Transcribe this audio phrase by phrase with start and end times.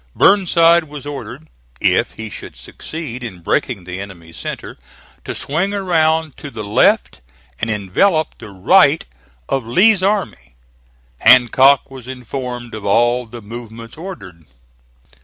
[0.15, 1.47] Burnside was ordered
[1.79, 4.79] if he should succeed in breaking the enemy's centre,
[5.23, 7.21] to swing around to the left
[7.59, 9.05] and envelop the right
[9.47, 10.55] of Lee's army.
[11.19, 14.45] Hancock was informed of all the movements ordered.